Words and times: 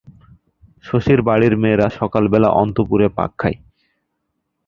শশীর 0.83 1.19
বাড়ির 1.21 1.53
মেয়েরা 1.57 1.87
সকালবেলা 1.99 2.49
অন্তঃপুরে 2.61 3.07
পাক 3.17 3.31
খায়। 3.37 3.57